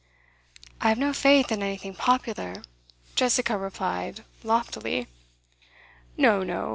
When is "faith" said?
1.13-1.51